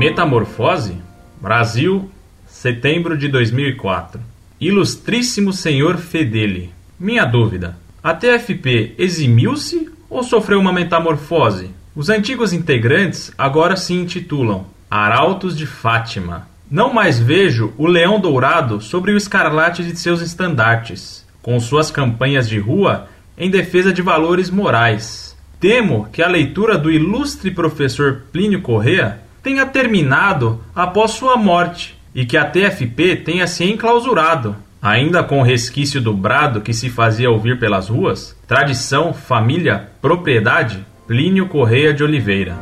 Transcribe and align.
Metamorfose? 0.00 0.96
Brasil, 1.42 2.10
setembro 2.46 3.18
de 3.18 3.28
2004. 3.28 4.18
Ilustríssimo 4.58 5.52
Senhor 5.52 5.98
Fedeli. 5.98 6.70
Minha 6.98 7.26
dúvida: 7.26 7.76
a 8.02 8.14
TFP 8.14 8.94
eximiu-se 8.96 9.90
ou 10.08 10.22
sofreu 10.22 10.58
uma 10.58 10.72
metamorfose? 10.72 11.68
Os 11.94 12.08
antigos 12.08 12.54
integrantes 12.54 13.30
agora 13.36 13.76
se 13.76 13.92
intitulam 13.92 14.64
Arautos 14.90 15.54
de 15.54 15.66
Fátima. 15.66 16.48
Não 16.70 16.94
mais 16.94 17.20
vejo 17.20 17.74
o 17.76 17.86
leão 17.86 18.18
dourado 18.18 18.80
sobre 18.80 19.12
o 19.12 19.18
escarlate 19.18 19.84
de 19.84 19.94
seus 19.98 20.22
estandartes, 20.22 21.26
com 21.42 21.60
suas 21.60 21.90
campanhas 21.90 22.48
de 22.48 22.58
rua 22.58 23.06
em 23.36 23.50
defesa 23.50 23.92
de 23.92 24.00
valores 24.00 24.48
morais. 24.48 25.36
Temo 25.60 26.08
que 26.10 26.22
a 26.22 26.26
leitura 26.26 26.78
do 26.78 26.90
ilustre 26.90 27.50
professor 27.50 28.22
Plínio 28.32 28.62
Correa 28.62 29.28
tenha 29.42 29.66
terminado 29.66 30.60
após 30.74 31.12
sua 31.12 31.36
morte 31.36 31.98
e 32.14 32.26
que 32.26 32.36
a 32.36 32.44
TFP 32.44 33.16
tenha 33.16 33.46
se 33.46 33.64
enclausurado, 33.64 34.56
ainda 34.80 35.22
com 35.22 35.40
o 35.40 35.44
resquício 35.44 36.00
do 36.00 36.12
brado 36.12 36.60
que 36.60 36.72
se 36.72 36.90
fazia 36.90 37.30
ouvir 37.30 37.58
pelas 37.58 37.88
ruas, 37.88 38.36
tradição, 38.46 39.12
família, 39.12 39.90
propriedade, 40.00 40.84
Plínio 41.06 41.48
Correia 41.48 41.92
de 41.92 42.04
Oliveira. 42.04 42.56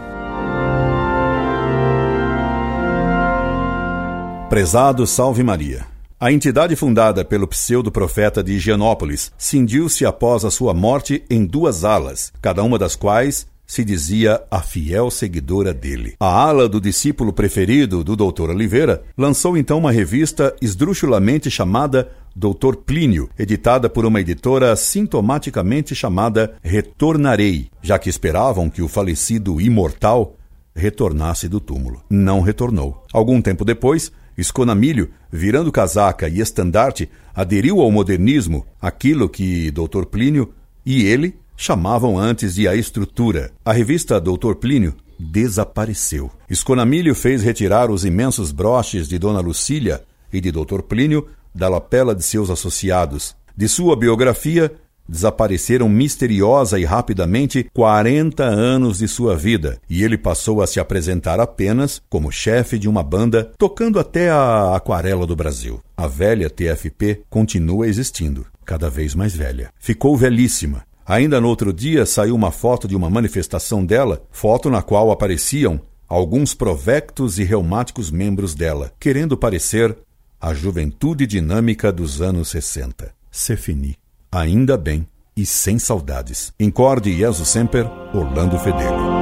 Prezado 4.48 5.06
Salve 5.06 5.42
Maria. 5.42 5.84
A 6.18 6.32
entidade 6.32 6.74
fundada 6.74 7.24
pelo 7.24 7.46
pseudo-profeta 7.46 8.42
de 8.42 8.54
Higienópolis 8.54 9.30
cindiu-se 9.38 10.04
após 10.04 10.44
a 10.44 10.50
sua 10.50 10.74
morte 10.74 11.22
em 11.30 11.44
duas 11.46 11.84
alas, 11.84 12.32
cada 12.40 12.62
uma 12.62 12.78
das 12.78 12.96
quais 12.96 13.46
se 13.68 13.84
dizia 13.84 14.42
a 14.50 14.62
fiel 14.62 15.10
seguidora 15.10 15.74
dele. 15.74 16.14
A 16.18 16.26
ala 16.26 16.66
do 16.66 16.80
discípulo 16.80 17.34
preferido 17.34 18.02
do 18.02 18.16
Dr. 18.16 18.48
Oliveira 18.48 19.02
lançou 19.16 19.58
então 19.58 19.78
uma 19.78 19.92
revista 19.92 20.56
esdrúxulamente 20.62 21.50
chamada 21.50 22.10
Dr. 22.34 22.76
Plínio, 22.86 23.28
editada 23.38 23.90
por 23.90 24.06
uma 24.06 24.22
editora 24.22 24.74
sintomaticamente 24.74 25.94
chamada 25.94 26.54
Retornarei, 26.62 27.68
já 27.82 27.98
que 27.98 28.08
esperavam 28.08 28.70
que 28.70 28.80
o 28.80 28.88
falecido 28.88 29.60
imortal 29.60 30.34
retornasse 30.74 31.46
do 31.46 31.60
túmulo. 31.60 32.02
Não 32.08 32.40
retornou. 32.40 33.04
Algum 33.12 33.42
tempo 33.42 33.66
depois, 33.66 34.10
Esconamilho, 34.36 35.10
virando 35.30 35.70
casaca 35.70 36.28
e 36.28 36.40
estandarte, 36.40 37.10
aderiu 37.34 37.80
ao 37.80 37.90
modernismo, 37.90 38.64
aquilo 38.80 39.28
que 39.28 39.70
Dr. 39.72 40.04
Plínio 40.04 40.54
e 40.86 41.04
ele 41.04 41.36
chamavam 41.58 42.16
antes 42.16 42.54
de 42.54 42.68
a 42.68 42.76
estrutura. 42.76 43.50
A 43.64 43.72
revista 43.72 44.20
Doutor 44.20 44.54
Plínio 44.54 44.94
desapareceu. 45.18 46.30
Esconamilho 46.48 47.14
fez 47.16 47.42
retirar 47.42 47.90
os 47.90 48.04
imensos 48.04 48.52
broches 48.52 49.08
de 49.08 49.18
Dona 49.18 49.40
Lucília 49.40 50.02
e 50.32 50.40
de 50.40 50.52
Doutor 50.52 50.84
Plínio 50.84 51.26
da 51.52 51.68
lapela 51.68 52.14
de 52.14 52.22
seus 52.22 52.48
associados. 52.48 53.34
De 53.56 53.66
sua 53.68 53.96
biografia, 53.96 54.72
desapareceram 55.08 55.88
misteriosa 55.88 56.78
e 56.78 56.84
rapidamente 56.84 57.68
40 57.74 58.44
anos 58.44 58.98
de 58.98 59.08
sua 59.08 59.34
vida, 59.34 59.80
e 59.90 60.04
ele 60.04 60.18
passou 60.18 60.62
a 60.62 60.66
se 60.66 60.78
apresentar 60.78 61.40
apenas 61.40 62.00
como 62.08 62.30
chefe 62.30 62.78
de 62.78 62.88
uma 62.88 63.02
banda, 63.02 63.50
tocando 63.58 63.98
até 63.98 64.30
a 64.30 64.76
Aquarela 64.76 65.26
do 65.26 65.34
Brasil. 65.34 65.80
A 65.96 66.06
velha 66.06 66.48
TFP 66.48 67.22
continua 67.28 67.88
existindo, 67.88 68.46
cada 68.64 68.88
vez 68.88 69.14
mais 69.14 69.34
velha. 69.34 69.72
Ficou 69.80 70.16
velhíssima, 70.16 70.84
Ainda 71.08 71.40
no 71.40 71.48
outro 71.48 71.72
dia 71.72 72.04
saiu 72.04 72.34
uma 72.34 72.50
foto 72.50 72.86
de 72.86 72.94
uma 72.94 73.08
manifestação 73.08 73.82
dela, 73.82 74.22
foto 74.30 74.68
na 74.68 74.82
qual 74.82 75.10
apareciam 75.10 75.80
alguns 76.06 76.52
provectos 76.52 77.38
e 77.38 77.44
reumáticos 77.44 78.10
membros 78.10 78.54
dela, 78.54 78.92
querendo 79.00 79.34
parecer 79.34 79.96
a 80.38 80.52
juventude 80.52 81.26
dinâmica 81.26 81.90
dos 81.90 82.20
anos 82.20 82.50
60. 82.50 83.10
Se 83.30 83.56
fini. 83.56 83.96
Ainda 84.30 84.76
bem 84.76 85.08
e 85.34 85.46
sem 85.46 85.78
saudades. 85.78 86.52
Incorde 86.60 87.16
Jesus 87.16 87.48
Semper, 87.48 87.86
Orlando 88.14 88.58
Fedeli. 88.58 89.17